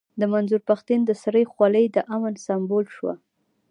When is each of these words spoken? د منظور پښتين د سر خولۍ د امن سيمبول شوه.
د 0.19 0.21
منظور 0.33 0.61
پښتين 0.69 0.99
د 1.05 1.11
سر 1.21 1.35
خولۍ 1.53 1.85
د 1.95 1.97
امن 2.15 2.33
سيمبول 2.45 2.85
شوه. 2.95 3.13